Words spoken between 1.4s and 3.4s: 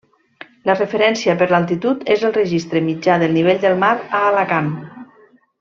per l'altitud és el registre mitjà del